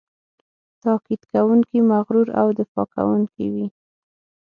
[0.83, 3.65] تاکید کوونکی، مغرور او دفاع کوونکی وي.